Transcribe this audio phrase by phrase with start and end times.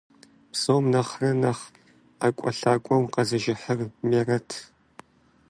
[0.51, 1.63] Псом нэхърэ нэхъ
[2.19, 4.49] ӀэкӀуэлъакӀуэу къэзыжыхьыр Мерэтт.